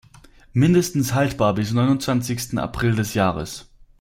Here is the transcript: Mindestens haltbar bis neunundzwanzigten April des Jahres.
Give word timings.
Mindestens 0.53 1.13
haltbar 1.13 1.53
bis 1.53 1.73
neunundzwanzigten 1.73 2.57
April 2.57 2.95
des 2.95 3.13
Jahres. 3.13 3.69